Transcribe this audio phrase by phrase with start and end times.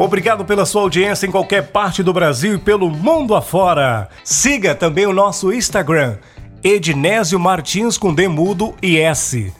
[0.00, 4.08] Obrigado pela sua audiência em qualquer parte do Brasil e pelo mundo afora.
[4.24, 6.16] Siga também o nosso Instagram,
[6.64, 9.52] Ednésio Martins com Demudo e S.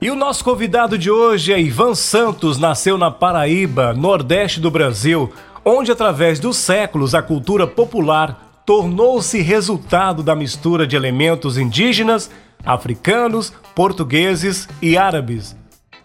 [0.00, 5.30] E o nosso convidado de hoje é Ivan Santos, nasceu na Paraíba, nordeste do Brasil,
[5.62, 12.30] onde através dos séculos a cultura popular tornou-se resultado da mistura de elementos indígenas,
[12.64, 15.54] africanos, portugueses e árabes.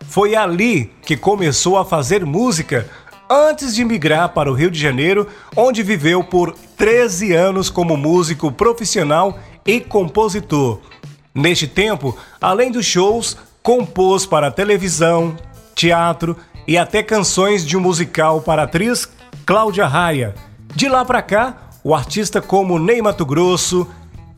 [0.06, 2.90] Foi ali que começou a fazer música
[3.34, 8.52] antes de migrar para o Rio de Janeiro, onde viveu por 13 anos como músico
[8.52, 10.80] profissional e compositor.
[11.34, 15.36] Neste tempo, além dos shows, compôs para televisão,
[15.74, 19.10] teatro e até canções de um musical para a atriz
[19.46, 20.36] Cláudia Raia.
[20.76, 23.88] De lá para cá, o artista como Ney Mato Grosso,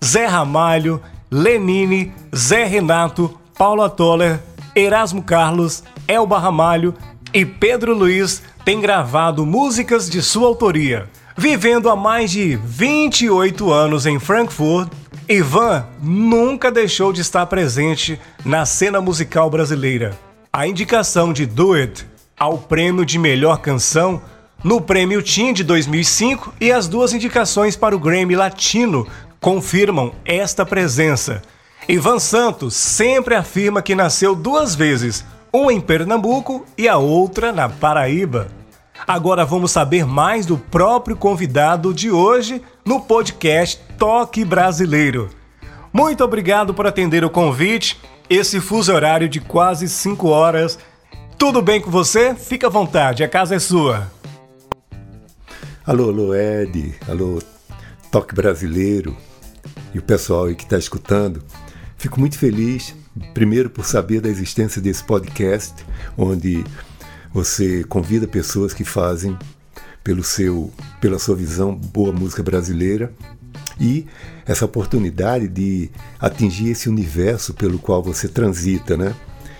[0.04, 4.40] Zé Ramalho, Lenine, Zé Renato, Paula Toller,
[4.74, 6.94] Erasmo Carlos, Elba Ramalho
[7.36, 11.10] e Pedro Luiz tem gravado músicas de sua autoria.
[11.36, 14.90] Vivendo há mais de 28 anos em Frankfurt,
[15.28, 20.18] Ivan nunca deixou de estar presente na cena musical brasileira.
[20.54, 22.08] A indicação de Do It
[22.40, 24.22] ao prêmio de melhor canção
[24.64, 29.06] no Prêmio Tim de 2005 e as duas indicações para o Grammy Latino
[29.42, 31.42] confirmam esta presença.
[31.86, 35.26] Ivan Santos sempre afirma que nasceu duas vezes,
[35.56, 38.50] uma em Pernambuco e a outra na Paraíba.
[39.08, 45.30] Agora vamos saber mais do próprio convidado de hoje no podcast Toque Brasileiro.
[45.94, 47.98] Muito obrigado por atender o convite,
[48.30, 50.78] esse fuso horário de quase 5 horas.
[51.38, 52.36] Tudo bem com você?
[52.36, 54.12] Fica à vontade, a casa é sua.
[55.86, 57.42] Alô, alô, Ed, alô,
[58.12, 59.16] Toque Brasileiro
[59.94, 61.42] e o pessoal aí que está escutando.
[61.98, 62.94] Fico muito feliz
[63.34, 65.74] Primeiro, por saber da existência desse podcast,
[66.18, 66.64] onde
[67.34, 69.38] você convida pessoas que fazem
[70.04, 73.12] pelo seu, pela sua visão boa música brasileira
[73.80, 74.06] e
[74.46, 75.90] essa oportunidade de
[76.20, 79.16] atingir esse universo pelo qual você transita, né?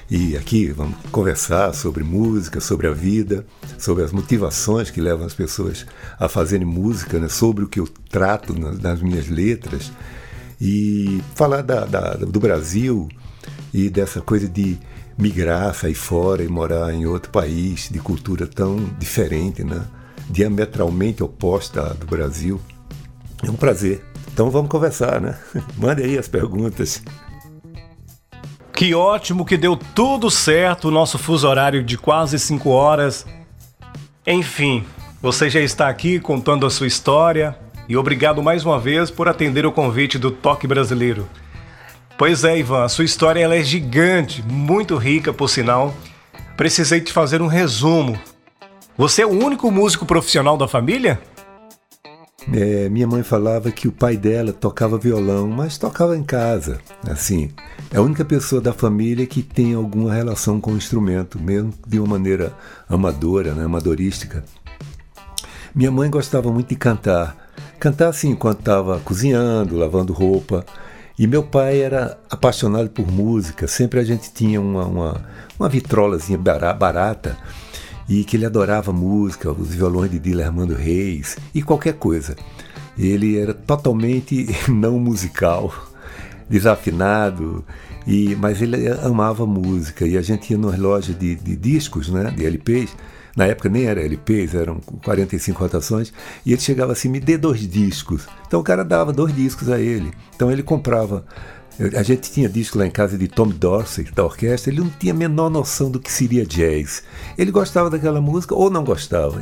[0.10, 3.44] E aqui vamos conversar sobre música, sobre a vida,
[3.80, 5.84] sobre as motivações que levam as pessoas
[6.20, 7.28] a fazerem música, né?
[7.28, 9.92] sobre o que eu trato nas, nas minhas letras
[10.62, 13.10] e falar da, da, do Brasil,
[13.76, 14.78] e dessa coisa de
[15.18, 19.86] migrar, sair fora e morar em outro país de cultura tão diferente, né?
[20.30, 22.62] diametralmente oposta do Brasil.
[23.46, 24.02] É um prazer.
[24.34, 25.38] Então vamos conversar, né?
[25.76, 27.04] Mande aí as perguntas.
[28.72, 33.26] Que ótimo que deu tudo certo o nosso fuso horário de quase 5 horas.
[34.26, 34.86] Enfim,
[35.22, 37.58] você já está aqui contando a sua história
[37.90, 41.28] e obrigado mais uma vez por atender o convite do Toque Brasileiro.
[42.18, 45.94] Pois é, Ivan, a sua história ela é gigante, muito rica, por sinal.
[46.56, 48.18] Precisei te fazer um resumo.
[48.98, 51.20] Você é o único músico profissional da família?
[52.54, 56.80] É, minha mãe falava que o pai dela tocava violão, mas tocava em casa.
[57.06, 57.52] Assim,
[57.92, 62.00] é a única pessoa da família que tem alguma relação com o instrumento, mesmo de
[62.00, 62.54] uma maneira
[62.88, 64.46] amadora, né, amadorística.
[65.74, 67.36] Minha mãe gostava muito de cantar.
[67.78, 70.66] Cantar assim enquanto estava cozinhando, lavando roupa.
[71.18, 75.26] E meu pai era apaixonado por música, sempre a gente tinha uma, uma,
[75.58, 77.38] uma vitrolazinha barata
[78.08, 82.36] e que ele adorava música, os violões de Dila Armando Reis e qualquer coisa.
[82.98, 85.74] Ele era totalmente não musical,
[86.50, 87.64] desafinado,
[88.06, 92.30] e, mas ele amava música e a gente ia nas lojas de, de discos, né,
[92.32, 92.96] de LPs,
[93.36, 96.14] na época nem era LPs, eram 45 rotações,
[96.46, 98.28] e ele chegava assim, me dê dois discos.
[98.48, 100.14] Então o cara dava dois discos a ele.
[100.36, 101.26] Então ele comprava
[101.96, 105.14] a gente tinha disco lá em casa de Tom Dorsey, da orquestra, ele não tinha
[105.14, 107.04] a menor noção do que seria jazz.
[107.38, 109.42] Ele gostava daquela música ou não gostava.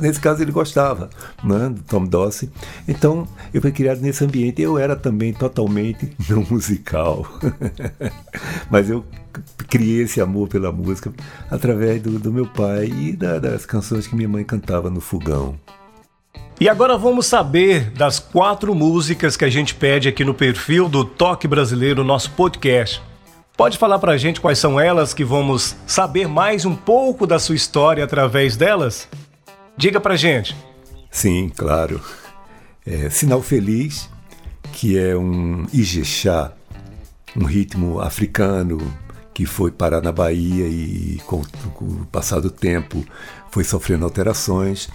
[0.00, 1.10] Nesse caso ele gostava,
[1.42, 2.48] né, do Tom Dorsey.
[2.86, 4.62] Então eu fui criado nesse ambiente.
[4.62, 7.26] Eu era também totalmente não musical.
[8.70, 9.04] Mas eu
[9.68, 11.12] criei esse amor pela música
[11.50, 15.56] através do, do meu pai e da, das canções que minha mãe cantava no fogão.
[16.60, 21.04] E agora vamos saber das quatro músicas que a gente pede aqui no perfil do
[21.04, 23.00] Toque Brasileiro, nosso podcast.
[23.56, 27.54] Pode falar pra gente quais são elas que vamos saber mais um pouco da sua
[27.54, 29.08] história através delas?
[29.76, 30.56] Diga pra gente.
[31.12, 32.00] Sim, claro.
[32.84, 34.10] É, Sinal Feliz,
[34.72, 36.52] que é um Ijexá,
[37.36, 38.78] um ritmo africano
[39.32, 41.40] que foi parar na Bahia e com,
[41.72, 43.06] com o passar do tempo
[43.48, 44.88] foi sofrendo alterações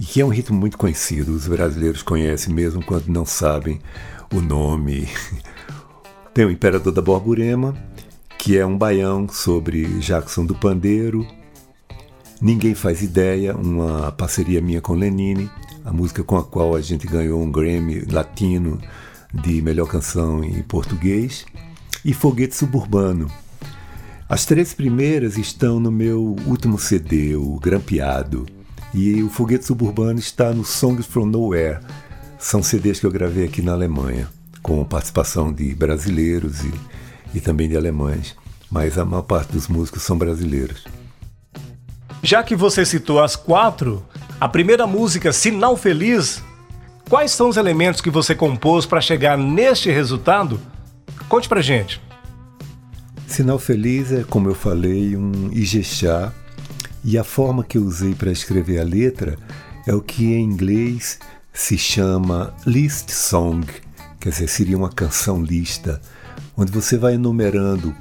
[0.00, 1.32] e que é um ritmo muito conhecido.
[1.32, 3.80] Os brasileiros conhecem mesmo quando não sabem
[4.32, 5.08] o nome.
[6.32, 7.74] Tem o Imperador da Borborema,
[8.38, 11.26] que é um baião sobre Jackson do Pandeiro.
[12.40, 15.50] Ninguém faz ideia, uma parceria minha com Lenine,
[15.84, 18.80] a música com a qual a gente ganhou um Grammy latino
[19.34, 21.44] de melhor canção em português,
[22.04, 23.28] e Foguete Suburbano.
[24.28, 28.46] As três primeiras estão no meu último CD, o Grampeado,
[28.94, 31.80] e o Foguete Suburbano está no Songs from Nowhere.
[32.38, 34.28] São CDs que eu gravei aqui na Alemanha,
[34.62, 36.72] com participação de brasileiros e
[37.34, 38.34] e também de alemães,
[38.70, 40.84] mas a maior parte dos músicos são brasileiros.
[42.22, 44.04] Já que você citou as quatro,
[44.40, 46.42] a primeira música, Sinal Feliz,
[47.08, 50.60] quais são os elementos que você compôs para chegar neste resultado?
[51.28, 52.00] Conte pra gente.
[53.26, 56.32] Sinal Feliz é, como eu falei, um Ijexá,
[57.04, 59.36] e a forma que eu usei para escrever a letra
[59.86, 61.18] é o que em inglês
[61.52, 63.66] se chama list song,
[64.20, 66.00] quer dizer, seria uma canção lista
[66.56, 67.94] onde você vai enumerando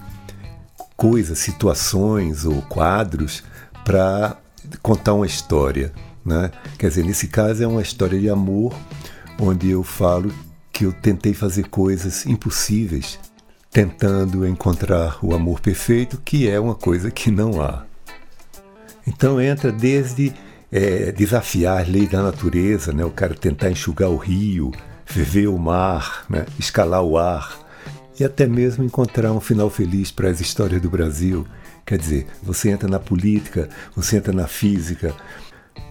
[0.95, 3.43] coisas, situações ou quadros
[3.85, 4.37] para
[4.81, 5.93] contar uma história.
[6.25, 6.51] Né?
[6.77, 8.75] Quer dizer, nesse caso é uma história de amor,
[9.39, 10.33] onde eu falo
[10.73, 13.19] que eu tentei fazer coisas impossíveis,
[13.71, 17.85] tentando encontrar o amor perfeito, que é uma coisa que não há.
[19.07, 20.33] Então entra desde
[20.71, 23.05] é, desafiar as leis da natureza, né?
[23.05, 24.71] o cara tentar enxugar o rio,
[25.05, 26.45] viver o mar, né?
[26.59, 27.57] escalar o ar,
[28.19, 31.47] e até mesmo encontrar um final feliz para as histórias do Brasil.
[31.85, 35.15] Quer dizer, você entra na política, você entra na física,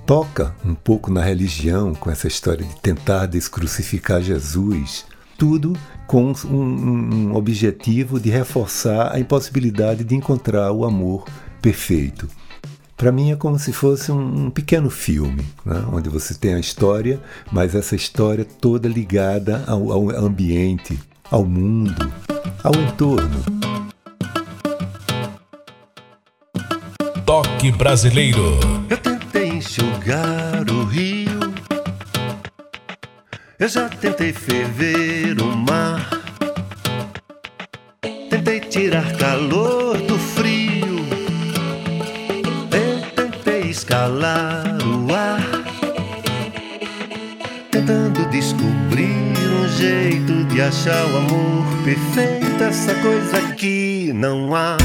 [0.04, 5.06] toca um pouco na religião com essa história de tentar descrucificar Jesus,
[5.38, 5.72] tudo
[6.06, 11.24] com um, um, objetivo de reforçar a impossibilidade de encontrar o amor
[11.62, 12.28] perfeito.
[12.96, 15.84] Para mim é como se fosse um, um pequeno filme, né?
[15.92, 17.20] onde você tem a história,
[17.52, 20.98] mas essa história toda ligada ao, ao ambiente,
[21.30, 22.10] ao mundo,
[22.64, 23.44] ao entorno.
[27.26, 28.58] Toque brasileiro.
[28.88, 31.54] Eu tentei enxugar o rio.
[33.58, 36.08] Eu já tentei ferver o mar.
[38.30, 40.55] Tentei tirar calor do frio.
[43.96, 45.40] Escalar o ar.
[47.70, 49.32] Tentando descobrir
[49.62, 54.76] um jeito de achar o amor perfeito, essa coisa que não há.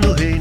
[0.00, 0.31] Ser rei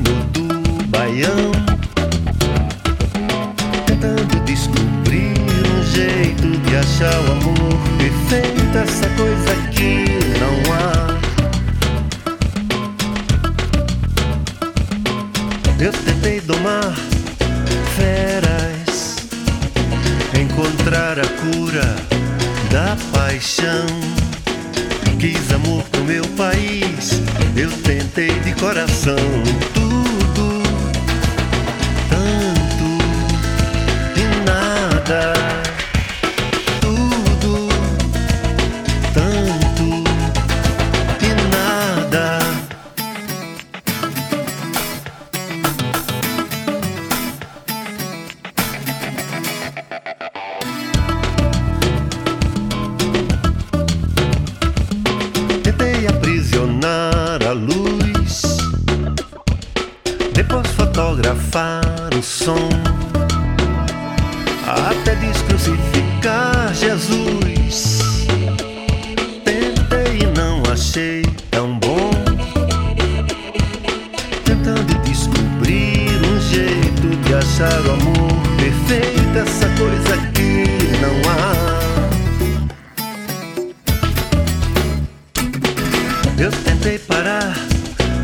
[86.82, 87.54] tentei parar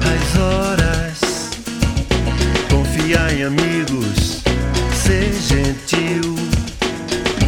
[0.01, 1.51] as horas.
[2.71, 4.41] Confiar em amigos,
[4.95, 6.35] ser gentil.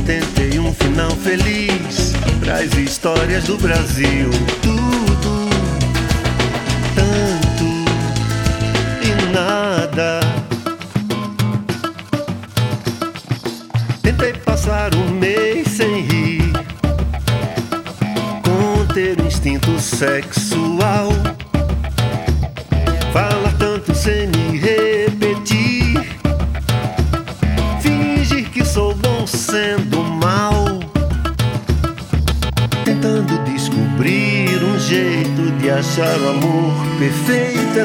[0.05, 4.29] Tentei um final feliz para as histórias do Brasil.
[4.61, 5.49] Tudo,
[6.95, 7.65] tanto
[9.01, 10.19] e nada.
[14.03, 16.53] Tentei passar um mês sem rir,
[18.43, 20.38] conter o instinto sexo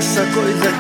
[0.05, 0.74] essa coisa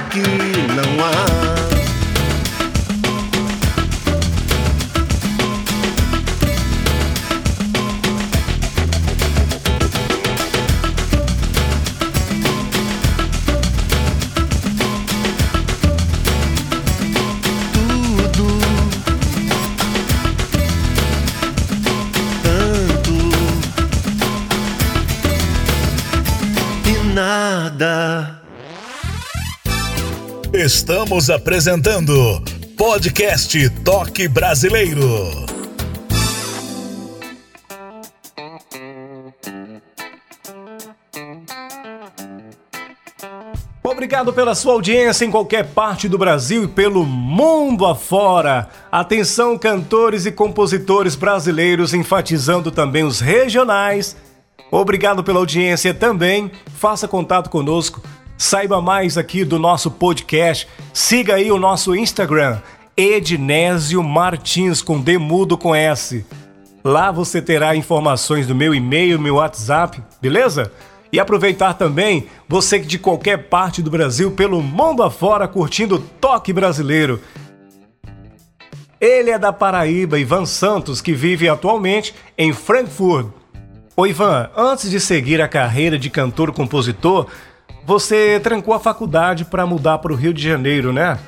[30.54, 32.14] Estamos apresentando
[32.78, 35.02] Podcast Toque Brasileiro.
[43.82, 48.68] Obrigado pela sua audiência em qualquer parte do Brasil e pelo mundo afora.
[48.92, 54.16] Atenção, cantores e compositores brasileiros, enfatizando também os regionais.
[54.70, 56.48] Obrigado pela audiência também.
[56.78, 58.00] Faça contato conosco
[58.36, 60.66] Saiba mais aqui do nosso podcast.
[60.92, 62.58] Siga aí o nosso Instagram,
[62.96, 66.26] Ednésio Martins, com D mudo com S.
[66.82, 70.72] Lá você terá informações do meu e-mail, meu WhatsApp, beleza?
[71.12, 76.00] E aproveitar também você que de qualquer parte do Brasil, pelo mundo afora, curtindo o
[76.00, 77.20] toque brasileiro.
[79.00, 83.28] Ele é da Paraíba, Ivan Santos, que vive atualmente em Frankfurt.
[83.96, 87.28] Ô Ivan, antes de seguir a carreira de cantor-compositor,
[87.86, 91.18] você trancou a faculdade para mudar para o Rio de Janeiro, né?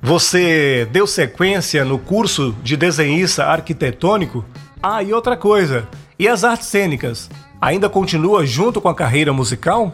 [0.00, 4.44] Você deu sequência no curso de desenhista arquitetônico?
[4.82, 5.88] Ah, e outra coisa,
[6.18, 7.30] e as artes cênicas?
[7.60, 9.92] Ainda continua junto com a carreira musical?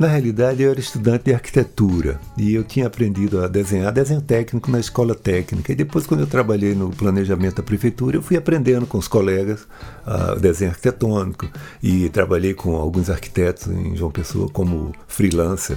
[0.00, 4.70] Na realidade, eu era estudante de arquitetura e eu tinha aprendido a desenhar desenho técnico
[4.70, 5.72] na escola técnica.
[5.72, 9.68] E depois, quando eu trabalhei no planejamento da prefeitura, eu fui aprendendo com os colegas
[10.06, 11.46] a desenho arquitetônico
[11.82, 15.76] e trabalhei com alguns arquitetos em João Pessoa como freelancer.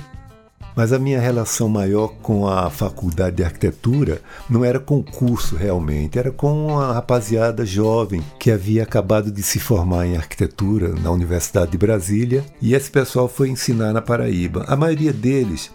[0.76, 5.56] Mas a minha relação maior com a faculdade de arquitetura não era com o curso
[5.56, 11.12] realmente, era com uma rapaziada jovem que havia acabado de se formar em arquitetura na
[11.12, 14.66] Universidade de Brasília e esse pessoal foi ensinar na Paraíba.
[14.68, 15.72] A maioria deles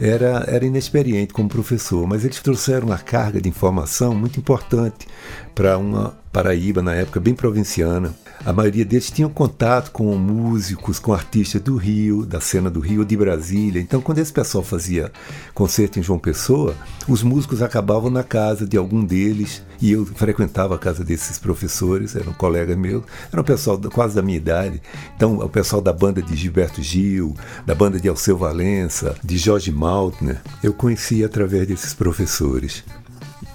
[0.00, 5.06] era, era inexperiente como professor, mas eles trouxeram uma carga de informação muito importante
[5.54, 8.14] para uma Paraíba, na época bem provinciana.
[8.44, 13.04] A maioria deles tinham contato com músicos, com artistas do Rio, da cena do Rio,
[13.04, 13.80] de Brasília.
[13.80, 15.10] Então, quando esse pessoal fazia
[15.54, 16.74] concerto em João Pessoa,
[17.08, 22.14] os músicos acabavam na casa de algum deles e eu frequentava a casa desses professores,
[22.14, 24.80] eram colegas meus, era um pessoal quase da minha idade.
[25.16, 27.34] Então, o pessoal da banda de Gilberto Gil,
[27.66, 32.84] da banda de Alceu Valença, de Jorge Maltner, eu conhecia através desses professores.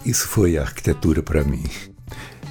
[0.06, 1.64] Isso foi a arquitetura para mim.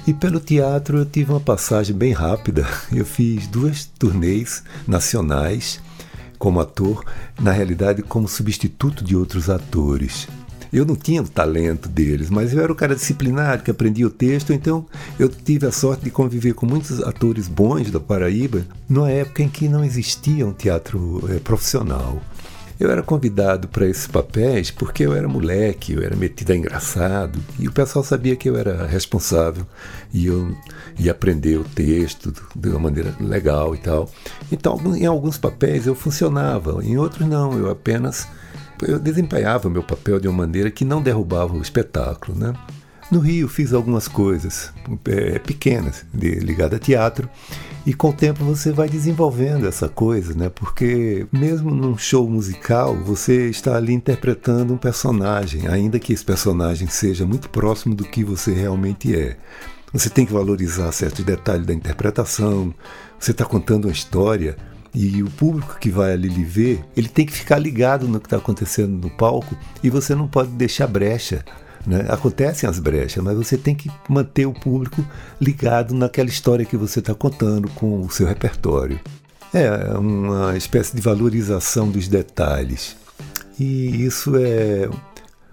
[0.05, 2.67] E pelo teatro eu tive uma passagem bem rápida.
[2.91, 5.79] Eu fiz duas turnês nacionais
[6.37, 7.05] como ator,
[7.39, 10.27] na realidade como substituto de outros atores.
[10.73, 14.09] Eu não tinha o talento deles, mas eu era o cara disciplinado que aprendia o
[14.09, 14.85] texto, então
[15.17, 19.47] eu tive a sorte de conviver com muitos atores bons da Paraíba, numa época em
[19.47, 22.19] que não existia um teatro é, profissional.
[22.83, 27.39] Eu era convidado para esses papéis porque eu era moleque, eu era metido a engraçado
[27.57, 29.65] e o pessoal sabia que eu era responsável
[30.13, 30.53] e eu
[30.99, 34.11] ia aprender o texto de uma maneira legal e tal.
[34.51, 38.27] Então, em alguns papéis eu funcionava, em outros não, eu apenas
[38.85, 42.53] eu desempenhava o meu papel de uma maneira que não derrubava o espetáculo, né?
[43.13, 44.73] No Rio fiz algumas coisas
[45.05, 47.29] é, pequenas ligadas a teatro
[47.85, 50.49] e com o tempo você vai desenvolvendo essa coisa, né?
[50.49, 56.87] Porque mesmo num show musical, você está ali interpretando um personagem, ainda que esse personagem
[56.87, 59.37] seja muito próximo do que você realmente é.
[59.93, 62.73] Você tem que valorizar certos detalhes da interpretação.
[63.19, 64.57] Você está contando uma história
[64.91, 68.25] e o público que vai ali lhe ver, ele tem que ficar ligado no que
[68.25, 71.45] está acontecendo no palco e você não pode deixar brecha
[71.85, 72.05] né?
[72.09, 75.05] Acontecem as brechas, mas você tem que manter o público
[75.39, 78.99] ligado naquela história que você está contando com o seu repertório.
[79.53, 82.95] É uma espécie de valorização dos detalhes.
[83.59, 84.89] E isso é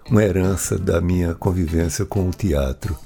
[0.08, 2.96] uma herança da minha convivência com o teatro.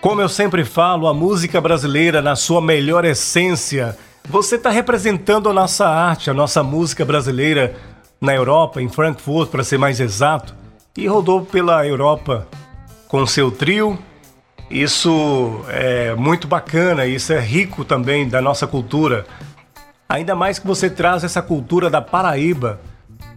[0.00, 3.96] Como eu sempre falo, a música brasileira na sua melhor essência.
[4.28, 7.76] Você está representando a nossa arte, a nossa música brasileira
[8.20, 10.63] na Europa, em Frankfurt, para ser mais exato
[10.96, 12.46] e rodou pela Europa
[13.08, 13.98] com seu trio
[14.70, 19.26] Isso é muito bacana, isso é rico também da nossa cultura.
[20.08, 22.80] Ainda mais que você traz essa cultura da Paraíba,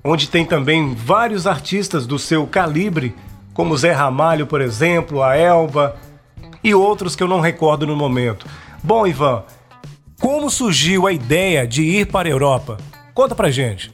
[0.03, 3.13] onde tem também vários artistas do seu calibre,
[3.53, 5.95] como Zé Ramalho, por exemplo, a Elba
[6.63, 8.45] e outros que eu não recordo no momento.
[8.81, 9.43] Bom, Ivan,
[10.19, 12.77] como surgiu a ideia de ir para a Europa?
[13.13, 13.93] Conta pra gente.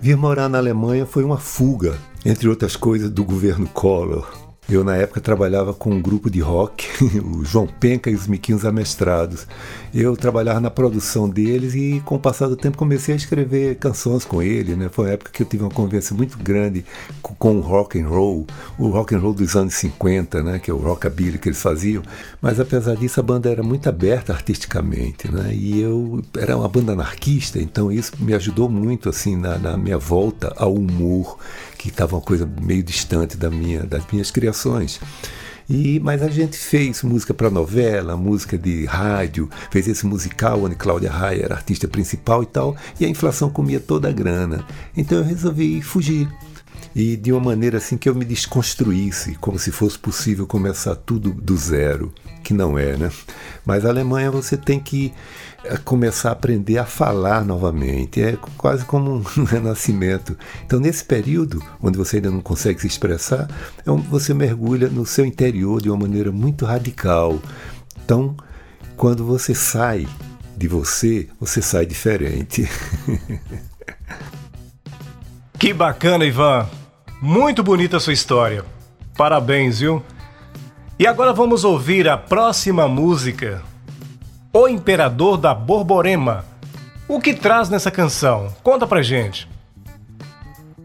[0.00, 4.26] Vir morar na Alemanha foi uma fuga, entre outras coisas, do governo Collor.
[4.68, 6.88] Eu, na época, trabalhava com um grupo de rock,
[7.22, 9.46] o João Penca e os Miquinhos Amestrados.
[9.94, 14.24] Eu trabalhava na produção deles e, com o passar do tempo, comecei a escrever canções
[14.24, 14.74] com ele.
[14.74, 14.88] Né?
[14.90, 16.84] Foi uma época que eu tive uma convivência muito grande
[17.22, 18.44] com o rock and roll,
[18.76, 20.58] o rock and roll dos anos 50, né?
[20.58, 22.02] que é o rockabilly que eles faziam.
[22.42, 25.30] Mas, apesar disso, a banda era muito aberta artisticamente.
[25.30, 25.54] Né?
[25.54, 29.96] E eu era uma banda anarquista, então isso me ajudou muito assim na, na minha
[29.96, 31.38] volta ao humor
[31.76, 35.00] que estava uma coisa meio distante da minha, das minhas criações.
[35.68, 40.76] E, mas a gente fez música para novela, música de rádio, fez esse musical onde
[40.76, 44.64] Cláudia Raia era artista principal e tal, e a inflação comia toda a grana.
[44.96, 46.28] Então eu resolvi fugir.
[46.94, 51.30] E de uma maneira assim que eu me desconstruísse, como se fosse possível começar tudo
[51.30, 52.10] do zero,
[52.42, 53.10] que não é, né?
[53.66, 55.12] Mas a Alemanha você tem que
[55.84, 58.22] começar a aprender a falar novamente.
[58.22, 60.36] É quase como um renascimento.
[60.64, 63.48] Então, nesse período, onde você ainda não consegue se expressar,
[63.84, 67.40] é um, você mergulha no seu interior de uma maneira muito radical.
[68.04, 68.36] Então,
[68.96, 70.06] quando você sai
[70.56, 72.68] de você, você sai diferente.
[75.58, 76.66] que bacana, Ivan.
[77.20, 78.64] Muito bonita a sua história.
[79.16, 80.02] Parabéns, viu?
[80.98, 83.62] E agora vamos ouvir a próxima música
[84.58, 86.42] o Imperador da Borborema.
[87.06, 88.48] O que traz nessa canção?
[88.62, 89.46] Conta pra gente.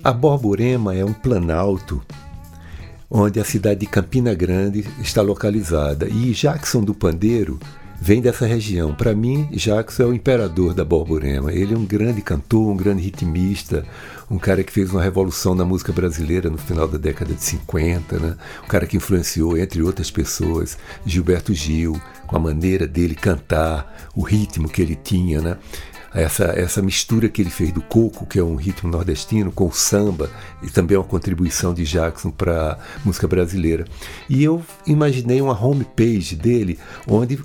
[0.03, 2.03] A Borborema é um planalto
[3.09, 6.05] onde a cidade de Campina Grande está localizada.
[6.09, 7.61] E Jackson do Pandeiro
[8.03, 8.95] vem dessa região.
[8.95, 11.53] Para mim, Jackson é o imperador da Borborema.
[11.53, 13.85] Ele é um grande cantor, um grande ritmista,
[14.29, 18.19] um cara que fez uma revolução na música brasileira no final da década de 50,
[18.19, 18.35] né?
[18.63, 24.23] um cara que influenciou, entre outras pessoas, Gilberto Gil, com a maneira dele cantar, o
[24.23, 25.57] ritmo que ele tinha, né?
[26.11, 29.71] essa, essa mistura que ele fez do coco, que é um ritmo nordestino, com o
[29.71, 30.27] samba,
[30.63, 33.85] e também uma contribuição de Jackson para música brasileira.
[34.27, 37.39] E eu imaginei uma homepage dele, onde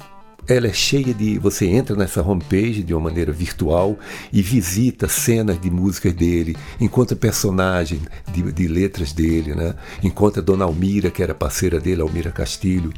[0.48, 1.38] ela é cheia de.
[1.38, 3.98] Você entra nessa homepage de uma maneira virtual
[4.32, 8.00] e visita cenas de músicas dele, encontra personagens
[8.32, 9.74] de, de letras dele, né?
[10.02, 12.92] encontra Dona Almira, que era parceira dele, Almira Castilho.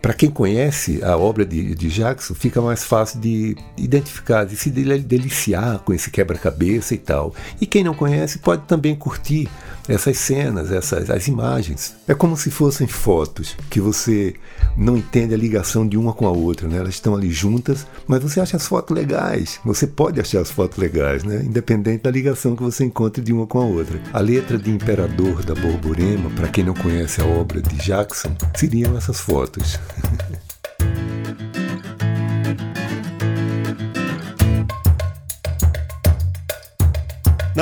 [0.00, 4.68] Para quem conhece a obra de, de, Jackson, fica mais fácil de identificar, de se
[4.68, 7.32] deliciar com esse quebra-cabeça e tal.
[7.60, 9.48] E quem não conhece pode também curtir
[9.88, 11.94] essas cenas, essas as imagens.
[12.06, 14.34] É como se fossem fotos que você
[14.76, 16.78] não entende a ligação de uma com a outra, né?
[16.78, 19.60] Elas estão ali juntas, mas você acha as fotos legais.
[19.64, 21.42] Você pode achar as fotos legais, né?
[21.44, 24.00] Independente da ligação que você encontre de uma com a outra.
[24.12, 28.96] A letra de Imperador da Borborema, para quem não conhece a obra de Jackson, seriam
[28.96, 29.78] essas fotos.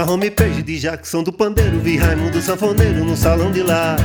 [0.00, 3.96] Na homepage de Jackson do Pandeiro Vi Raimundo Sanfoneiro no salão de lá.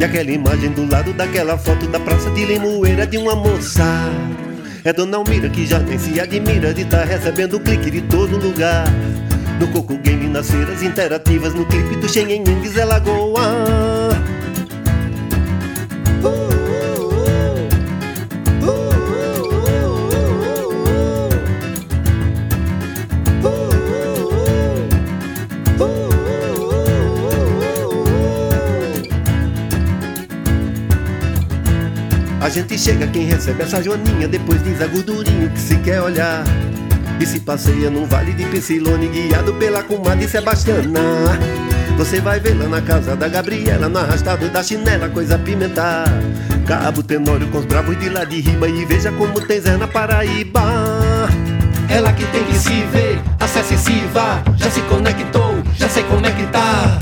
[0.00, 3.84] E aquela imagem do lado daquela foto Da praça de Limoeira de uma moça.
[4.82, 8.38] É Dona Almira que já nem se admira De estar tá recebendo clique de todo
[8.38, 8.86] lugar.
[9.60, 13.87] No Coco Game, nas feiras interativas No clipe do Xenhen Zé Lagoa
[32.48, 36.42] A gente chega, quem recebe essa joaninha Depois diz a gordurinho que se quer olhar.
[37.20, 40.98] E se passeia num vale de Pensilone Guiado pela comadre Sebastiana.
[41.98, 46.06] Você vai lá na casa da Gabriela No arrastado da chinela, coisa pimentar.
[46.66, 49.86] Cabo Tenório com os bravos de lá de riba E veja como tem Zé na
[49.86, 51.28] Paraíba.
[51.90, 54.42] Ela que tem que se ver, acesse se vá.
[54.56, 56.98] Já se conectou, já sei como é que tá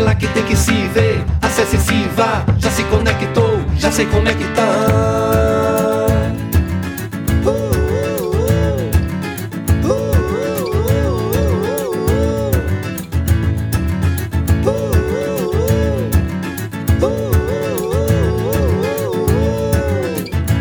[0.00, 4.26] ela que tem que se ver, acesse se vá, já se conectou, já sei como
[4.28, 4.66] é que tá.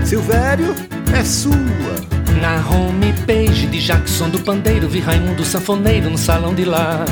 [0.04, 0.76] Silvério,
[1.18, 1.54] é sua.
[2.42, 7.06] Na homepage de Jackson do Pandeiro, vi Raimundo Sanfoneiro no salão de lá.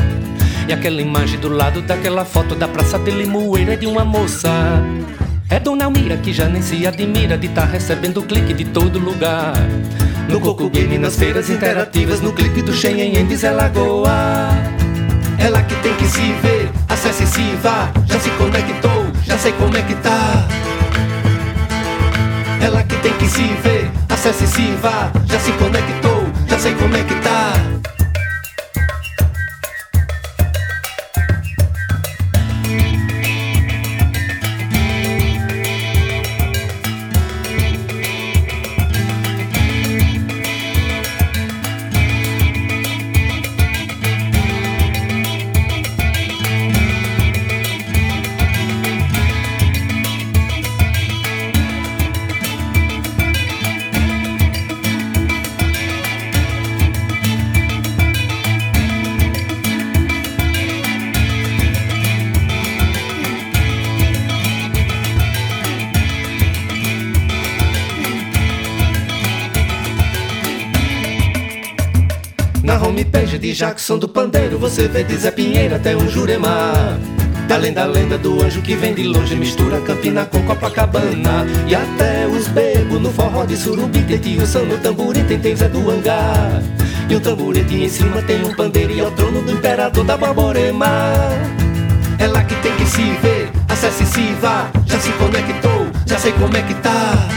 [0.67, 4.49] E aquela imagem do lado daquela foto da praça de Limoeira é de uma moça.
[5.49, 8.99] É Dona Almira que já nem se admira de estar tá recebendo clique de todo
[8.99, 9.53] lugar.
[10.27, 14.49] No Coco Game, nas feiras interativas, no clipe do Cheyenne em Diz Lagoa.
[15.39, 17.89] Ela que tem que se ver, acesse se vá.
[18.05, 20.47] Já se conectou, já sei como é que tá.
[22.59, 25.13] Ela que tem que se ver, acesse se vá.
[25.27, 27.76] Já se conectou, já sei como é que tá.
[73.57, 76.99] Jackson do Pandeiro, você vê de Zé Pinheiro até um Juremar.
[77.49, 81.43] Além da lenda do anjo que vem de longe, mistura Campina com Copacabana.
[81.67, 85.55] E até os bebos no forró de Surubi, tem tio Sam no tamborim, tem tem
[85.55, 86.61] Zé do Hangar.
[87.09, 90.15] E o tamborete em cima tem um pandeiro e é o trono do imperador da
[90.15, 91.09] Baborema.
[92.19, 96.31] É lá que tem que se ver, acesse se vá, já se conectou, já sei
[96.33, 97.27] como é que tá.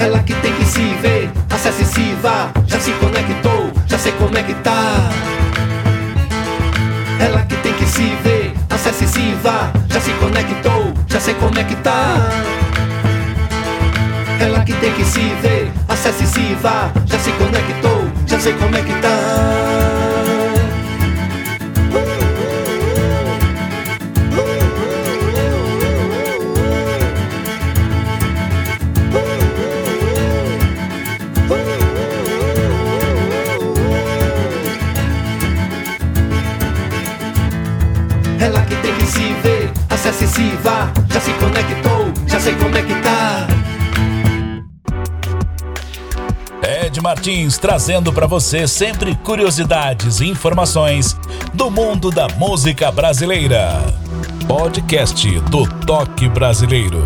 [0.00, 1.30] É lá que tem que se ver,
[1.82, 4.12] e se vá, já se conectou, já sei
[4.62, 5.10] tá.
[7.18, 11.34] Ela que tem que se ver, acesse e se vá, já se conectou, já sei
[11.82, 12.30] tá.
[14.40, 18.52] Ela que tem que se ver, acesse e se vá, já se conectou, já sei
[18.52, 18.68] como
[47.60, 51.14] Trazendo para você sempre curiosidades e informações
[51.52, 53.82] do mundo da música brasileira.
[54.48, 57.04] Podcast do Toque Brasileiro.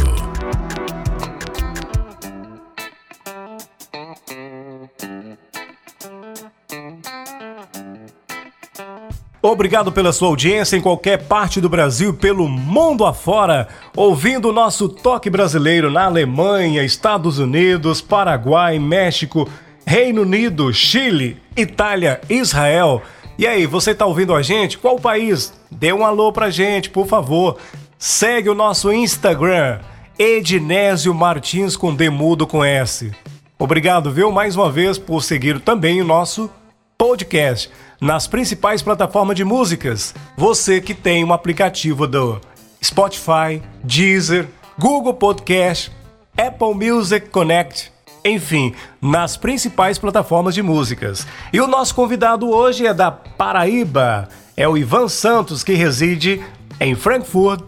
[9.43, 14.89] Obrigado pela sua audiência em qualquer parte do Brasil, pelo mundo afora, ouvindo o nosso
[14.89, 19.49] toque brasileiro na Alemanha, Estados Unidos, Paraguai, México,
[19.87, 23.03] Reino Unido, Chile, Itália, Israel.
[23.39, 24.79] E aí, você tá ouvindo a gente?
[24.79, 25.53] Qual país?
[25.71, 27.59] Dê um alô pra gente, por favor.
[27.99, 29.81] Segue o nosso Instagram,
[30.19, 33.13] Ednésio Martins com Demudo com S.
[33.59, 36.51] Obrigado, viu, mais uma vez por seguir também o nosso
[36.99, 40.15] podcast nas principais plataformas de músicas.
[40.37, 42.41] Você que tem um aplicativo do
[42.83, 45.93] Spotify, Deezer, Google Podcast,
[46.37, 47.93] Apple Music Connect,
[48.25, 51.27] enfim, nas principais plataformas de músicas.
[51.53, 56.41] E o nosso convidado hoje é da Paraíba, é o Ivan Santos, que reside
[56.81, 57.63] em Frankfurt.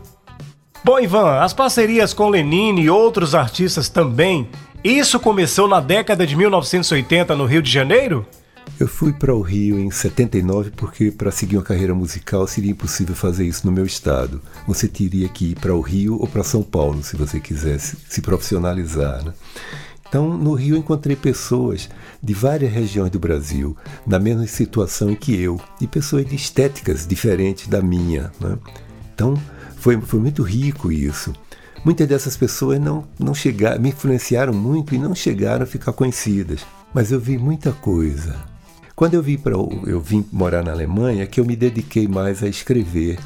[0.85, 4.49] Bom, Ivan, as parcerias com Lenine e outros artistas também,
[4.83, 8.27] isso começou na década de 1980 no Rio de Janeiro?
[8.79, 13.14] Eu fui para o Rio em 79 porque para seguir uma carreira musical seria impossível
[13.14, 14.43] fazer isso no meu estado.
[14.67, 18.21] Você teria que ir para o Rio ou para São Paulo se você quisesse se
[18.21, 19.25] profissionalizar.
[19.25, 19.33] Né?
[20.09, 21.88] Então, no Rio encontrei pessoas
[22.23, 27.67] de várias regiões do Brasil na mesma situação que eu e pessoas de estéticas diferentes
[27.67, 28.31] da minha.
[28.40, 28.59] Né?
[29.14, 29.35] Então,
[29.77, 31.33] foi, foi muito rico isso.
[31.85, 36.64] Muitas dessas pessoas não, não chegaram, me influenciaram muito e não chegaram a ficar conhecidas.
[36.95, 38.55] Mas eu vi muita coisa
[38.95, 42.49] quando eu vim para eu vim morar na Alemanha, que eu me dediquei mais a
[42.49, 43.19] escrever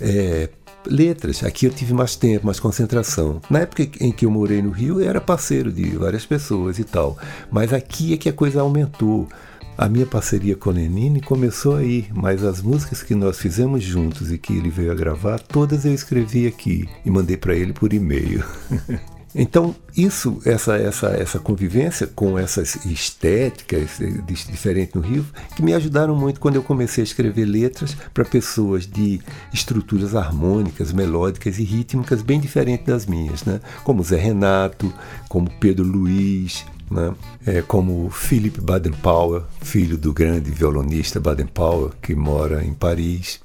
[0.00, 0.48] é,
[0.86, 1.42] letras.
[1.44, 3.40] Aqui eu tive mais tempo, mais concentração.
[3.48, 6.84] Na época em que eu morei no Rio, eu era parceiro de várias pessoas e
[6.84, 7.16] tal.
[7.50, 9.28] Mas aqui é que a coisa aumentou.
[9.76, 14.36] A minha parceria com Lenine começou aí, mas as músicas que nós fizemos juntos e
[14.36, 18.44] que ele veio a gravar, todas eu escrevi aqui e mandei para ele por e-mail.
[19.34, 25.24] Então, isso, essa, essa, essa convivência com essas estéticas diferentes no Rio,
[25.56, 29.20] que me ajudaram muito quando eu comecei a escrever letras para pessoas de
[29.52, 33.60] estruturas harmônicas, melódicas e rítmicas bem diferentes das minhas, né?
[33.84, 34.92] como Zé Renato,
[35.28, 37.14] como Pedro Luiz, né?
[37.46, 43.40] É como Philip Baden-Powell, filho do grande violonista Baden-Powell, que mora em Paris.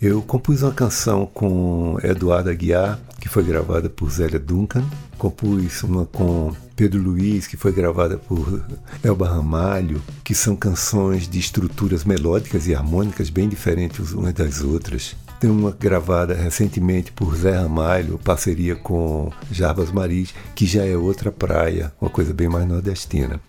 [0.00, 4.84] Eu compus uma canção com Eduardo Aguiar, que foi gravada por Zélia Duncan.
[5.16, 8.62] Compus uma com Pedro Luiz, que foi gravada por
[9.02, 15.16] Elba Ramalho, que são canções de estruturas melódicas e harmônicas bem diferentes umas das outras.
[15.40, 21.32] Tem uma gravada recentemente por Zé Ramalho, parceria com Jarbas Maris, que já é outra
[21.32, 23.40] praia, uma coisa bem mais nordestina.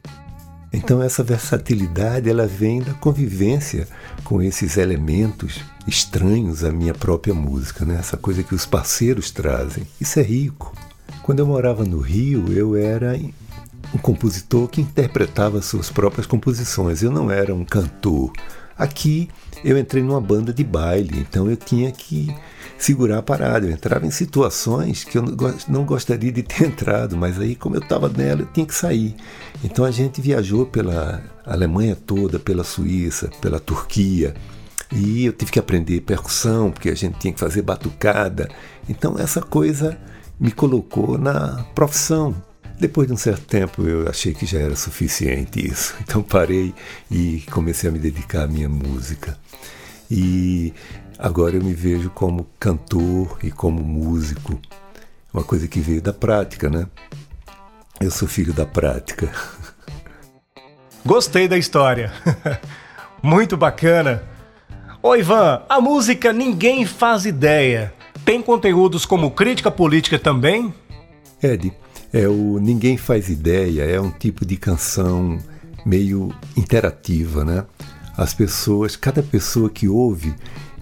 [0.77, 3.87] Então essa versatilidade ela vem da convivência
[4.23, 7.97] com esses elementos estranhos à minha própria música, né?
[7.99, 9.87] Essa coisa que os parceiros trazem.
[9.99, 10.71] Isso é rico.
[11.23, 13.19] Quando eu morava no Rio, eu era
[13.91, 17.01] um compositor que interpretava suas próprias composições.
[17.01, 18.31] Eu não era um cantor.
[18.77, 19.29] Aqui
[19.63, 22.31] eu entrei numa banda de baile, então eu tinha que
[22.77, 23.65] segurar a parada.
[23.65, 25.23] Eu entrava em situações que eu
[25.67, 29.15] não gostaria de ter entrado, mas aí, como eu estava nela, eu tinha que sair.
[29.63, 34.35] Então a gente viajou pela Alemanha toda, pela Suíça, pela Turquia.
[34.91, 38.49] E eu tive que aprender percussão, porque a gente tinha que fazer batucada.
[38.87, 39.97] Então essa coisa
[40.39, 42.35] me colocou na profissão.
[42.79, 45.95] Depois de um certo tempo eu achei que já era suficiente isso.
[46.01, 46.73] Então parei
[47.09, 49.37] e comecei a me dedicar à minha música.
[50.09, 50.73] E
[51.19, 54.59] Agora eu me vejo como cantor e como músico,
[55.33, 56.85] uma coisa que veio da prática, né?
[57.99, 59.31] Eu sou filho da prática.
[61.03, 62.13] Gostei da história.
[63.23, 64.21] Muito bacana.
[65.01, 67.91] Ô Ivan, a música Ninguém Faz Ideia
[68.23, 70.71] tem conteúdos como crítica política também?
[71.41, 71.73] Ed,
[72.13, 75.39] é o Ninguém Faz Ideia é um tipo de canção
[75.83, 77.65] meio interativa, né?
[78.17, 80.33] As pessoas, cada pessoa que ouve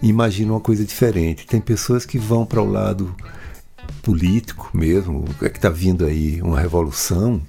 [0.02, 1.46] imaginam uma coisa diferente.
[1.46, 3.14] Tem pessoas que vão para o lado
[4.02, 7.42] político mesmo, é que está vindo aí uma revolução.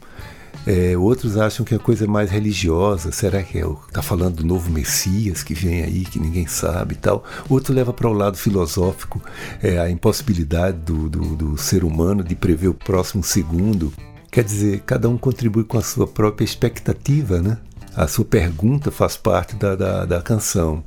[0.65, 3.13] É, outros acham que a coisa é mais religiosa.
[3.13, 6.95] Será que está é, tá falando do novo Messias que vem aí, que ninguém sabe
[6.95, 7.23] e tal?
[7.47, 9.21] Outro leva para o lado filosófico
[9.63, 13.93] é, a impossibilidade do, do, do ser humano de prever o próximo segundo.
[14.29, 17.57] Quer dizer, cada um contribui com a sua própria expectativa, né?
[17.97, 20.83] A sua pergunta faz parte da, da, da canção.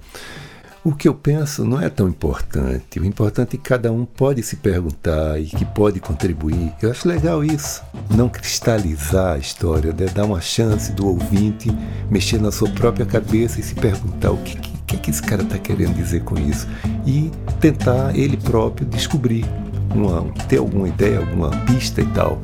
[0.84, 3.00] O que eu penso não é tão importante.
[3.00, 6.72] O importante é que cada um pode se perguntar e que pode contribuir.
[6.80, 7.82] Eu acho legal isso.
[8.14, 10.06] Não cristalizar a história, né?
[10.06, 11.68] dar uma chance do ouvinte
[12.08, 15.58] mexer na sua própria cabeça e se perguntar o que, que, que esse cara está
[15.58, 16.68] querendo dizer com isso.
[17.04, 19.44] E tentar ele próprio descobrir,
[19.92, 22.40] uma, ter alguma ideia, alguma pista e tal.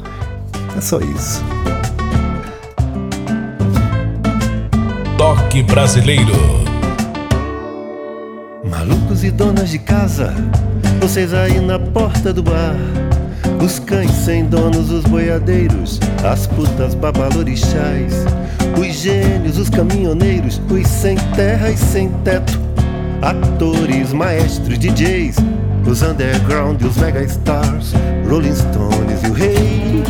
[0.77, 1.41] É só isso.
[5.19, 6.35] Toque Brasileiro.
[8.69, 10.35] Malucos e donas de casa,
[11.01, 12.77] vocês aí na porta do bar.
[13.65, 18.27] Os cães sem donos, os boiadeiros, as putas babalorixás,
[18.79, 22.61] os gênios, os caminhoneiros, os sem terra e sem teto,
[23.23, 25.37] atores, maestros, DJs,
[25.87, 27.95] os underground e os megastars,
[28.29, 30.05] Rolling Stones e o rei.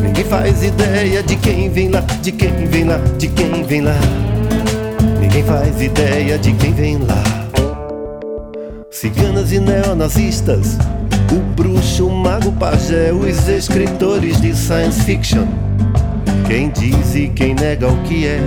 [0.00, 3.98] Ninguém faz ideia de quem vem lá, de quem vem lá, de quem vem lá.
[5.36, 7.22] Ninguém faz ideia de quem vem lá.
[8.90, 10.78] Ciganas e neonazistas,
[11.30, 15.44] o bruxo, o mago, o pajé, os escritores de science fiction.
[16.46, 18.40] Quem diz e quem nega o que é,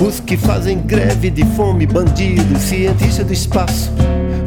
[0.00, 3.90] os que fazem greve de fome, bandidos, cientistas do espaço,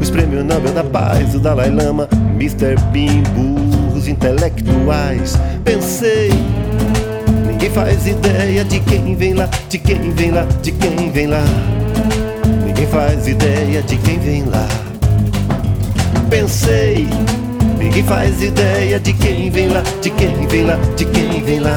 [0.00, 2.76] os prêmios Nobel da Paz, o Dalai Lama, Mr.
[2.92, 5.36] Bean, burros intelectuais.
[5.62, 6.30] Pensei,
[7.46, 11.44] ninguém faz ideia de quem vem lá, de quem vem lá, de quem vem lá.
[12.64, 14.66] Ninguém faz ideia de quem vem lá
[16.34, 17.06] pensei.
[17.78, 21.76] Ninguém faz ideia de quem vem lá, de quem vem lá, de quem vem lá.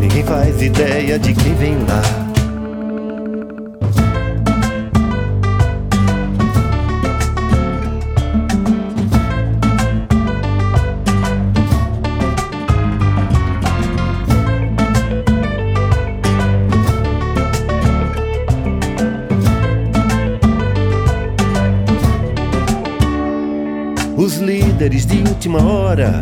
[0.00, 2.25] Ninguém faz ideia de quem vem lá.
[24.76, 26.20] Líderes de última hora,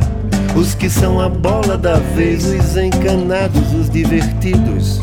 [0.55, 5.01] os que são a bola da vez, os encanados, os divertidos,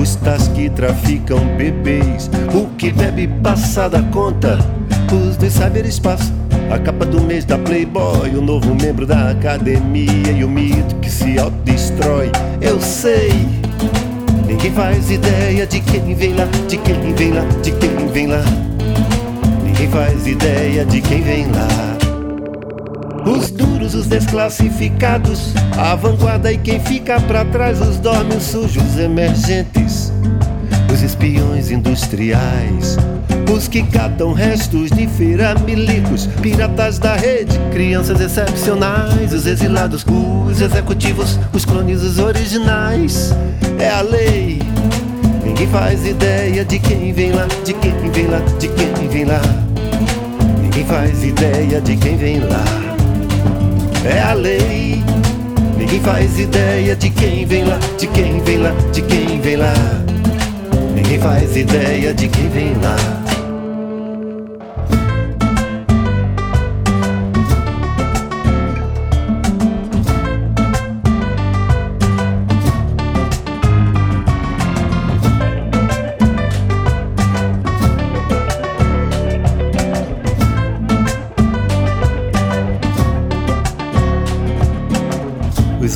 [0.00, 4.58] os tais que traficam bebês, o que bebe passada conta,
[5.12, 6.32] os do cyberespaço,
[6.70, 11.10] a capa do mês da Playboy, o novo membro da academia e o mito que
[11.10, 12.32] se autodestrói.
[12.62, 13.46] Eu sei.
[14.46, 18.42] Ninguém faz ideia de quem vem lá, de quem vem lá, de quem vem lá.
[19.62, 21.99] Ninguém faz ideia de quem vem lá.
[23.26, 30.12] Os duros, os desclassificados, a vanguarda e quem fica para trás, os dormes sujos emergentes,
[30.92, 32.96] os espiões industriais,
[33.54, 40.04] os que catam restos de firamilicos, piratas da rede, crianças excepcionais, os exilados,
[40.48, 43.34] os executivos, os clones, os originais.
[43.78, 44.60] É a lei.
[45.44, 49.40] Ninguém faz ideia de quem vem lá, de quem vem lá, de quem vem lá.
[50.62, 52.79] Ninguém faz ideia de quem vem lá.
[54.04, 55.02] É a lei.
[55.76, 59.74] Ninguém faz ideia de quem vem lá, de quem vem lá, de quem vem lá.
[60.94, 62.96] Ninguém faz ideia de quem vem lá.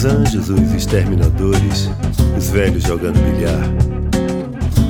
[0.07, 1.91] Os exterminadores,
[2.37, 3.63] os velhos jogando bilhar.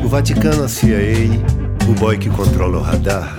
[0.05, 1.31] O Vaticano, a CIA,
[1.89, 3.39] o boy que controla o radar.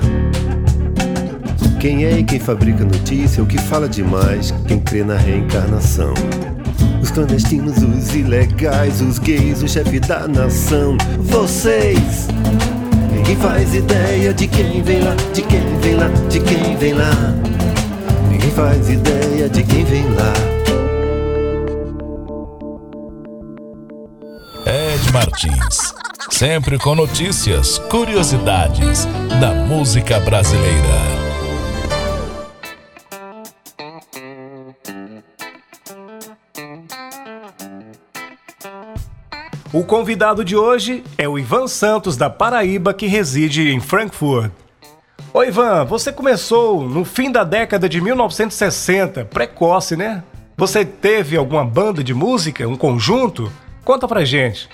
[1.80, 6.14] Quem é e quem fabrica notícia, o que fala demais, quem crê na reencarnação.
[7.02, 10.98] Os clandestinos, os ilegais, os gays, o chefe da nação.
[11.20, 12.28] Vocês!
[13.12, 17.12] Ninguém faz ideia de quem vem lá, de quem vem lá, de quem vem lá.
[18.30, 20.65] Ninguém faz ideia de quem vem lá.
[25.16, 25.96] Martins.
[26.30, 29.06] Sempre com notícias, curiosidades
[29.40, 30.76] da música brasileira.
[39.72, 44.52] O convidado de hoje é o Ivan Santos, da Paraíba, que reside em Frankfurt.
[45.34, 50.26] Oi, Ivan, você começou no fim da década de 1960, precoce, né?
[50.58, 53.50] Você teve alguma banda de música, um conjunto?
[53.86, 54.68] Conta pra gente.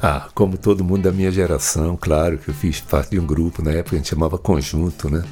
[0.00, 3.62] Ah, como todo mundo da minha geração, claro que eu fiz parte de um grupo,
[3.62, 5.24] na época a gente chamava Conjunto, né?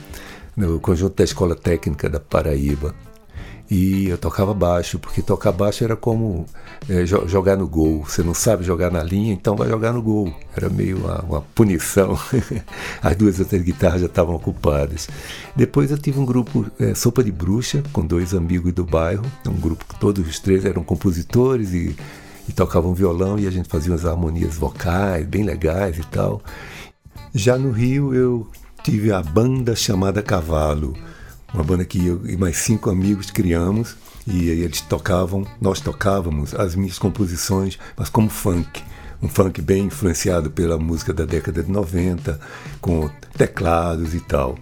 [0.57, 2.94] No Conjunto da Escola Técnica da Paraíba.
[3.70, 6.44] E eu tocava baixo, porque tocar baixo era como
[6.88, 8.05] é, jogar no gol.
[8.05, 10.33] Você não sabe jogar na linha, então vai jogar no gol.
[10.55, 12.18] Era meio uma, uma punição.
[13.03, 15.09] As duas outras guitarras já estavam ocupadas.
[15.57, 19.24] Depois eu tive um grupo é, Sopa de Bruxa, com dois amigos do bairro.
[19.46, 21.96] Um grupo que todos os três eram compositores e
[22.48, 26.42] e tocavam violão e a gente fazia umas harmonias vocais bem legais e tal.
[27.35, 28.48] Já no Rio eu
[28.83, 30.96] tive a banda chamada Cavalo,
[31.52, 36.74] uma banda que eu e mais cinco amigos criamos e eles tocavam, nós tocávamos as
[36.74, 38.83] minhas composições, mas como funk.
[39.22, 42.38] Um funk bem influenciado pela música da década de 90,
[42.80, 44.57] com teclados e tal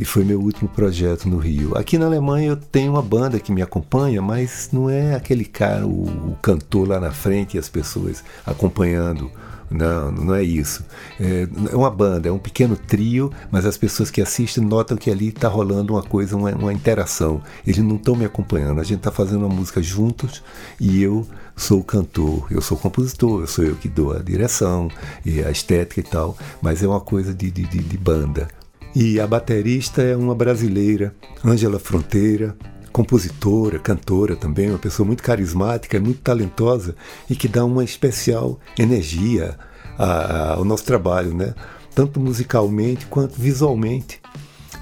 [0.00, 1.76] e foi meu último projeto no Rio.
[1.76, 5.86] Aqui na Alemanha eu tenho uma banda que me acompanha, mas não é aquele cara,
[5.86, 9.30] o, o cantor lá na frente e as pessoas acompanhando.
[9.70, 10.82] Não, não é isso.
[11.20, 15.10] É, é, uma banda, é um pequeno trio, mas as pessoas que assistem notam que
[15.10, 17.42] ali está rolando uma coisa, uma, uma interação.
[17.66, 20.42] Eles não estão me acompanhando, a gente está fazendo uma música juntos
[20.80, 24.18] e eu sou o cantor, eu sou o compositor, eu sou eu que dou a
[24.20, 24.90] direção
[25.26, 28.48] e a estética e tal, mas é uma coisa de, de, de banda.
[28.94, 32.56] E a baterista é uma brasileira, Ângela Fronteira,
[32.92, 36.96] compositora, cantora também, uma pessoa muito carismática, muito talentosa
[37.28, 39.56] e que dá uma especial energia
[39.96, 41.54] ao nosso trabalho, né?
[41.94, 44.20] Tanto musicalmente quanto visualmente.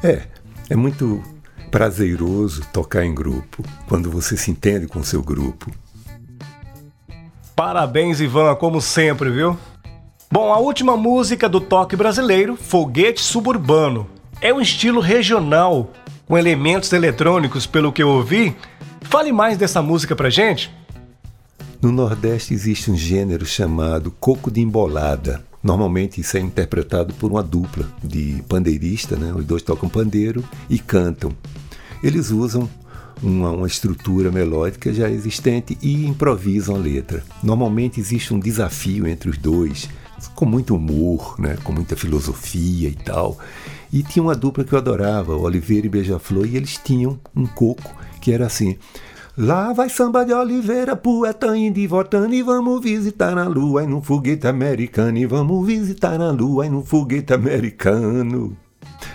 [0.02, 0.22] É,
[0.70, 1.22] é muito
[1.70, 5.70] prazeroso tocar em grupo, quando você se entende com o seu grupo.
[7.54, 9.58] Parabéns, Ivan, como sempre, viu?
[10.30, 14.06] Bom, a última música do toque brasileiro, Foguete Suburbano.
[14.42, 15.90] É um estilo regional,
[16.26, 18.54] com elementos eletrônicos, pelo que eu ouvi.
[19.00, 20.70] Fale mais dessa música pra gente.
[21.80, 25.42] No Nordeste existe um gênero chamado coco de embolada.
[25.62, 29.32] Normalmente isso é interpretado por uma dupla de pandeirista, né?
[29.34, 31.32] os dois tocam pandeiro e cantam.
[32.02, 32.68] Eles usam
[33.22, 37.24] uma, uma, estrutura melódica já existente e improvisam a letra.
[37.42, 39.88] Normalmente existe um desafio entre os dois
[40.34, 43.38] com muito humor, né, com muita filosofia e tal.
[43.92, 47.94] E tinha uma dupla que eu adorava, Oliveira e Beija-Flor, e eles tinham um coco
[48.20, 48.76] que era assim:
[49.40, 53.86] Lá vai samba de Oliveira, poeta indo e voltando, e vamos visitar na lua, e
[53.86, 58.56] no foguete americano, e vamos visitar na lua, e no foguete americano.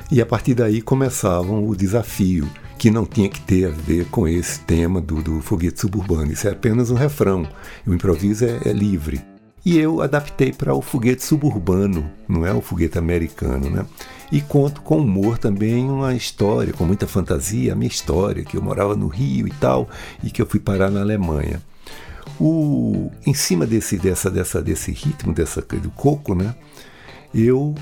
[0.09, 4.25] E a partir daí começavam o desafio, que não tinha que ter a ver com
[4.25, 6.31] esse tema do, do foguete suburbano.
[6.31, 7.45] Isso é apenas um refrão.
[7.85, 9.32] O improviso é, é livre.
[9.65, 13.85] E eu adaptei para o foguete suburbano, não é o foguete americano, né?
[14.29, 18.61] E conto com humor também uma história, com muita fantasia, a minha história, que eu
[18.61, 19.87] morava no Rio e tal,
[20.21, 21.61] e que eu fui parar na Alemanha.
[22.39, 26.53] O, em cima desse, dessa, dessa, desse ritmo, dessa, do coco, né?
[27.33, 27.73] Eu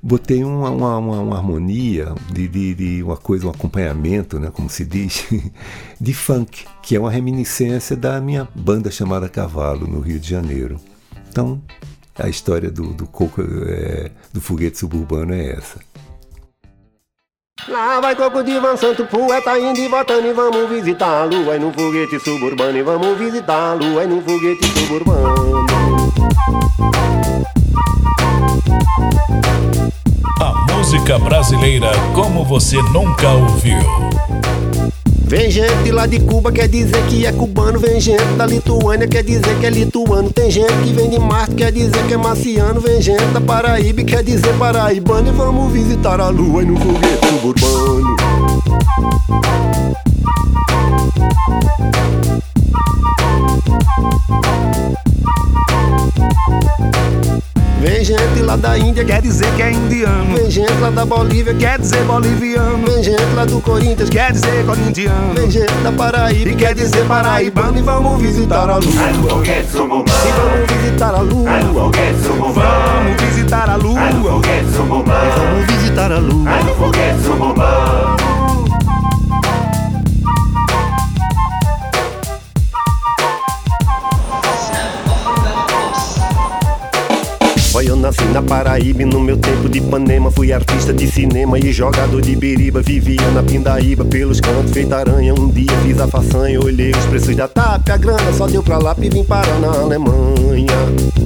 [0.00, 4.70] botei uma, uma, uma, uma harmonia de, de, de, uma coisa, um acompanhamento, né, como
[4.70, 5.26] se diz,
[6.00, 10.78] de funk, que é uma reminiscência da minha banda chamada Cavalo, no Rio de Janeiro.
[11.36, 11.60] Então,
[12.18, 15.78] a história do, do coco, é, do foguete suburbano é essa.
[17.68, 21.58] Lá vai coco de Van Santo, poeta indo e voltando e vamos visitar a lua
[21.58, 25.66] no foguete suburbano e vamos visitar a lua no foguete suburbano.
[30.40, 33.76] A música brasileira como você nunca ouviu.
[35.26, 37.80] Vem gente lá de Cuba, quer dizer que é cubano.
[37.80, 40.30] Vem gente da Lituânia, quer dizer que é lituano.
[40.30, 42.80] Tem gente que vem de Marte, quer dizer que é marciano.
[42.80, 45.26] Vem gente da Paraíba, quer dizer paraibano.
[45.26, 48.16] E vamos visitar a lua no foguete suburbano.
[58.56, 60.34] Lá da Índia, quer dizer que é indiano.
[60.34, 62.86] Vem gente lá da Bolívia, quer dizer boliviano.
[62.86, 65.34] Vem gente lá do Corinthians, quer dizer corintiano.
[65.34, 67.78] Vem gente da Paraíba, e quer dizer paraibano.
[67.78, 68.90] E vamos visitar a lua.
[68.90, 71.50] E vamos visitar a lua.
[71.72, 74.00] Vamos visitar a lua.
[74.00, 74.12] E
[75.32, 76.50] vamos visitar a lua.
[88.06, 92.22] Nasci na Paraíba e no meu tempo de Panema Fui artista de cinema e jogador
[92.22, 95.34] de biriba Vivia na Pindaíba, pelos cantos, feita aranha.
[95.34, 98.78] Um dia fiz a façanha, olhei os preços da TAP A grana só deu pra
[98.78, 101.25] lá e vim parar na Alemanha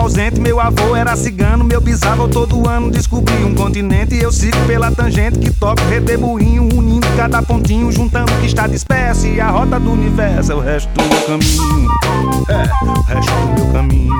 [0.00, 4.16] ausente, meu avô era cigano, meu bisavô todo ano descobri um continente.
[4.16, 9.26] Eu sigo pela tangente que toca redemoinho, unindo cada pontinho, juntando o que está disperso.
[9.26, 11.90] E a rota do universo é o resto do meu caminho.
[12.48, 14.18] É, o resto do meu caminho.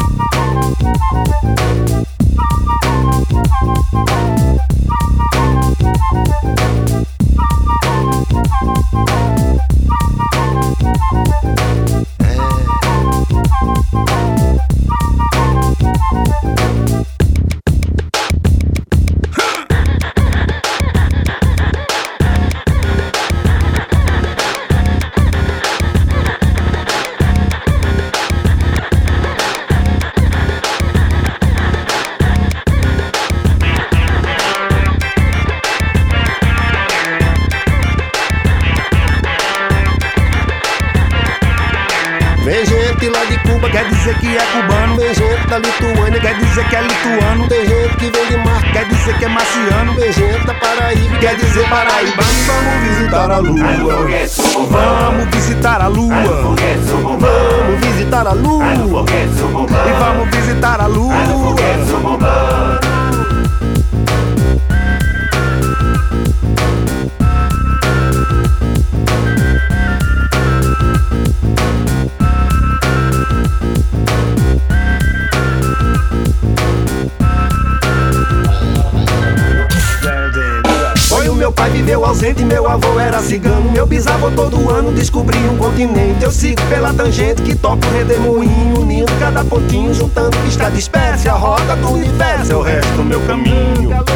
[90.80, 91.26] Juntando o que está disperso.
[91.26, 94.09] E A roda do universo é o resto do meu caminho.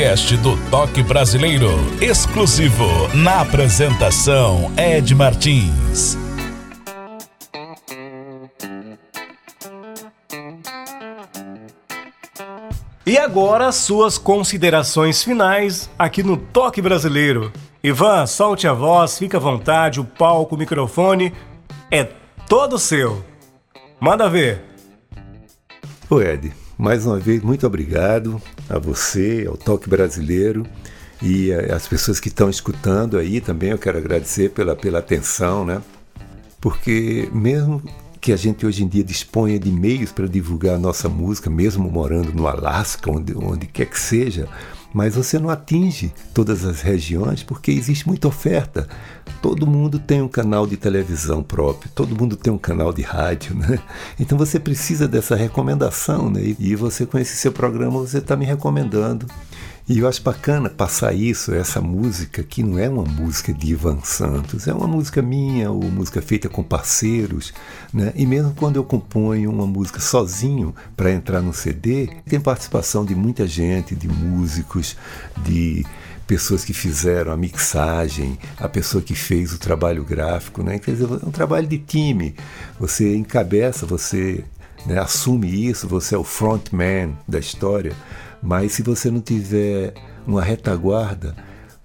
[0.00, 1.68] podcast do Toque Brasileiro,
[2.00, 6.16] exclusivo na apresentação Ed Martins.
[13.04, 17.52] E agora suas considerações finais aqui no Toque Brasileiro.
[17.84, 21.30] Ivan, solte a voz, fica à vontade, o palco, o microfone
[21.90, 22.04] é
[22.48, 23.22] todo seu.
[24.00, 24.64] Manda ver.
[26.08, 30.66] O Ed, mais uma vez, muito obrigado a você, ao Toque Brasileiro
[31.22, 33.70] e as pessoas que estão escutando aí também.
[33.70, 35.82] Eu quero agradecer pela, pela atenção, né?
[36.58, 37.82] Porque mesmo
[38.18, 41.90] que a gente hoje em dia disponha de meios para divulgar a nossa música, mesmo
[41.90, 44.48] morando no Alasca, onde, onde quer que seja,
[44.92, 48.88] mas você não atinge todas as regiões porque existe muita oferta.
[49.40, 53.54] Todo mundo tem um canal de televisão próprio, todo mundo tem um canal de rádio,
[53.54, 53.78] né?
[54.18, 56.54] Então você precisa dessa recomendação, né?
[56.58, 59.26] E você com esse seu programa você está me recomendando
[59.88, 64.00] e eu acho bacana passar isso, essa música, que não é uma música de Ivan
[64.02, 67.52] Santos, é uma música minha, ou música feita com parceiros,
[67.92, 68.12] né?
[68.14, 73.14] E mesmo quando eu componho uma música sozinho para entrar no CD, tem participação de
[73.14, 74.96] muita gente, de músicos,
[75.44, 75.84] de
[76.30, 80.78] pessoas que fizeram a mixagem, a pessoa que fez o trabalho gráfico, né?
[80.78, 82.36] Quer dizer, é um trabalho de time.
[82.78, 84.44] Você encabeça, você
[84.86, 87.92] né, assume isso, você é o frontman da história.
[88.42, 89.94] Mas se você não tiver
[90.26, 91.34] uma retaguarda,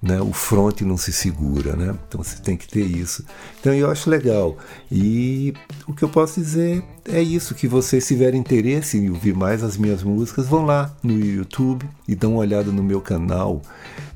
[0.01, 1.95] né, o fronte não se segura, né?
[2.07, 3.25] Então você tem que ter isso.
[3.59, 4.55] Então eu acho legal.
[4.91, 5.51] E
[5.87, 9.77] o que eu posso dizer é isso, que vocês tiverem interesse em ouvir mais as
[9.77, 13.63] minhas músicas, vão lá no YouTube e dão uma olhada no meu canal.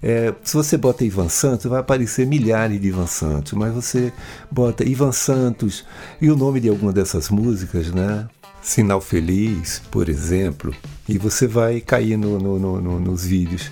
[0.02, 4.14] É, se você bota Ivan Santos, vai aparecer milhares de Ivan Santos, mas você
[4.52, 5.86] bota Ivan Santos
[6.22, 8.28] e o nome de alguma dessas músicas, né?
[8.62, 10.74] Sinal Feliz, por exemplo,
[11.07, 13.72] e você vai cair no, no, no, nos vídeos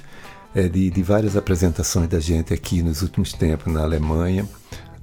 [0.56, 4.48] é, de, de várias apresentações da gente aqui nos últimos tempos na Alemanha,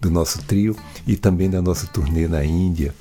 [0.01, 0.77] do nosso trio
[1.07, 2.95] e também da nossa turnê na Índia.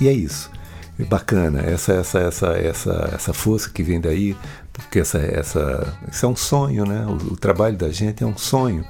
[0.00, 0.50] E é isso.
[0.98, 4.36] É bacana, essa, essa, essa, essa, essa força que vem daí,
[4.72, 7.04] porque essa, essa, isso é um sonho, né?
[7.06, 8.84] O, o trabalho da gente é um sonho.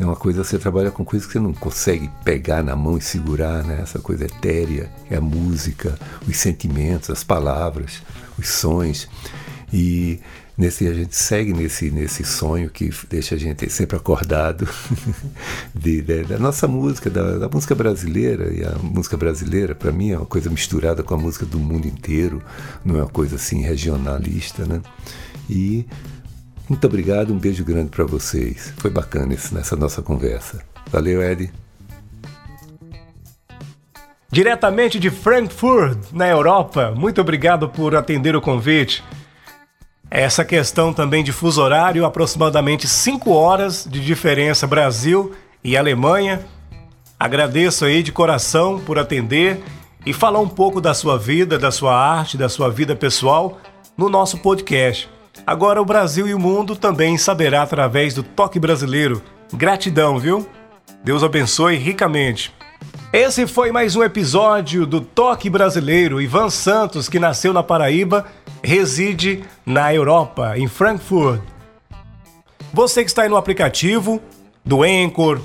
[0.00, 3.00] É uma coisa, você trabalha com coisas que você não consegue pegar na mão e
[3.00, 3.80] segurar, né?
[3.82, 8.00] Essa coisa etérea, é a música, os sentimentos, as palavras,
[8.38, 9.08] os sons.
[9.72, 10.20] E
[10.56, 14.68] nesse a gente segue nesse nesse sonho que deixa a gente sempre acordado
[15.74, 18.54] de, de, da nossa música, da, da, música brasileira.
[18.54, 21.88] E a música brasileira, para mim, é uma coisa misturada com a música do mundo
[21.88, 22.40] inteiro,
[22.84, 24.80] não é uma coisa assim regionalista, né?
[25.50, 25.86] E
[26.68, 28.72] muito obrigado, um beijo grande para vocês.
[28.76, 30.62] Foi bacana isso nessa nossa conversa.
[30.90, 31.50] Valeu, Ed.
[34.30, 39.02] Diretamente de Frankfurt, na Europa, muito obrigado por atender o convite.
[40.10, 46.44] Essa questão também de fuso horário, aproximadamente 5 horas de diferença Brasil e Alemanha.
[47.18, 49.62] Agradeço aí de coração por atender
[50.04, 53.58] e falar um pouco da sua vida, da sua arte, da sua vida pessoal
[53.96, 55.08] no nosso podcast.
[55.46, 59.22] Agora o Brasil e o mundo também saberá através do toque brasileiro.
[59.52, 60.46] Gratidão, viu?
[61.02, 62.52] Deus abençoe ricamente.
[63.12, 66.20] Esse foi mais um episódio do Toque Brasileiro.
[66.20, 68.26] Ivan Santos, que nasceu na Paraíba,
[68.62, 71.40] reside na Europa, em Frankfurt.
[72.70, 74.20] Você que está aí no aplicativo
[74.62, 75.40] do Anchor,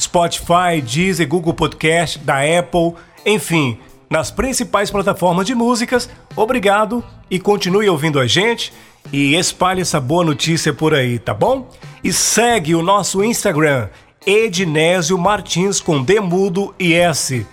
[0.00, 2.94] Spotify, Deezer, Google Podcast, da Apple,
[3.26, 3.78] enfim,
[4.08, 8.72] nas principais plataformas de músicas, obrigado e continue ouvindo a gente
[9.10, 11.68] e espalhe essa boa notícia por aí, tá bom?
[12.04, 13.88] E segue o nosso Instagram,
[14.26, 17.46] Ednésio Martins com Demudo e S.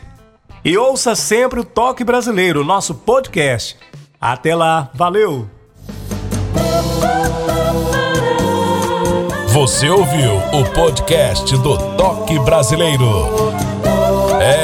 [0.64, 3.78] E ouça sempre o Toque Brasileiro, nosso podcast.
[4.20, 5.47] Até lá, valeu!
[9.47, 13.28] Você ouviu o podcast do Toque Brasileiro.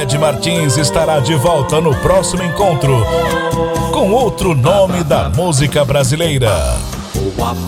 [0.02, 3.04] Ed Martins estará de volta no próximo encontro
[4.06, 6.51] com outro nome da música brasileira.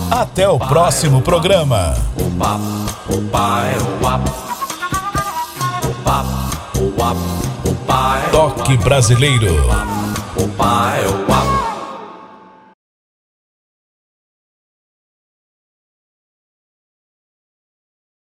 [0.08, 1.96] Até o próximo programa.
[8.30, 9.56] Toque Brasileiro.